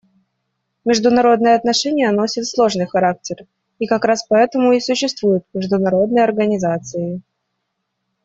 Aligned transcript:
Международные 0.83 1.53
отношения 1.53 2.09
носят 2.09 2.47
сложный 2.47 2.87
характер, 2.87 3.45
и 3.77 3.85
как 3.85 4.03
раз 4.03 4.25
поэтому 4.27 4.71
и 4.73 4.79
существуют 4.79 5.45
международные 5.53 6.23
организации. 6.23 7.21